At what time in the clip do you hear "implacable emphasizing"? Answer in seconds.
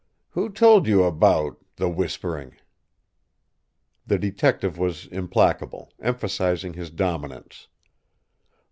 5.05-6.73